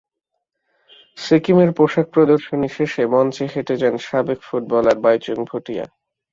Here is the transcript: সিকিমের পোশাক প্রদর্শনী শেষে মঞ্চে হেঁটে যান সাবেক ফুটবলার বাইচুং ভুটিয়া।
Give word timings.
সিকিমের 1.17 1.69
পোশাক 1.77 2.07
প্রদর্শনী 2.13 2.67
শেষে 2.69 3.03
মঞ্চে 3.13 3.45
হেঁটে 3.53 3.75
যান 3.77 3.95
সাবেক 4.07 4.39
ফুটবলার 4.47 4.97
বাইচুং 5.03 5.37
ভুটিয়া। 5.49 5.85